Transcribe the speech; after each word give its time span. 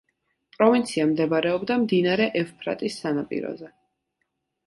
პროვინცია 0.53 1.03
მდებარეობდა 1.09 1.77
მდინარე 1.83 2.27
ევფრატის 2.41 2.97
სანაპიროზე. 3.03 3.69